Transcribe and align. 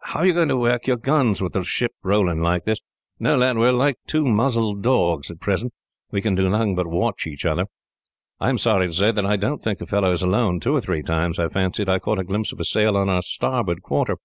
"How 0.00 0.18
are 0.18 0.26
you 0.26 0.32
going 0.32 0.48
to 0.48 0.56
work 0.56 0.88
your 0.88 0.96
guns, 0.96 1.40
with 1.40 1.52
the 1.52 1.62
ship 1.62 1.92
rolling 2.02 2.40
like 2.40 2.64
this? 2.64 2.80
No, 3.20 3.36
lad, 3.36 3.56
we 3.58 3.66
are 3.66 3.70
like 3.72 3.94
two 4.08 4.24
muzzled 4.24 4.82
dogs 4.82 5.30
at 5.30 5.38
present 5.38 5.72
we 6.10 6.20
can 6.20 6.34
do 6.34 6.48
nothing 6.48 6.74
but 6.74 6.88
watch 6.88 7.28
each 7.28 7.46
other. 7.46 7.66
I 8.40 8.48
am 8.48 8.58
sorry 8.58 8.88
to 8.88 8.92
say 8.92 9.12
that 9.12 9.24
I 9.24 9.36
don't 9.36 9.62
think 9.62 9.78
the 9.78 9.86
fellow 9.86 10.10
is 10.10 10.20
alone. 10.22 10.58
Two 10.58 10.74
or 10.74 10.80
three 10.80 11.02
times 11.02 11.38
I 11.38 11.42
have 11.42 11.52
fancied 11.52 11.86
that 11.86 11.94
I 11.94 11.98
caught 12.00 12.18
a 12.18 12.24
glimpse 12.24 12.50
of 12.52 12.58
a 12.58 12.64
sail 12.64 12.96
on 12.96 13.08
our 13.08 13.22
starboard 13.22 13.82
quarter. 13.82 14.16